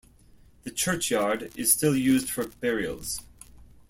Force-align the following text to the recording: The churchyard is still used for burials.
The 0.63 0.71
churchyard 0.71 1.51
is 1.55 1.71
still 1.71 1.95
used 1.95 2.27
for 2.27 2.47
burials. 2.47 3.21